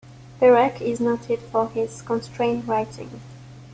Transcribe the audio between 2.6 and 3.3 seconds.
writing.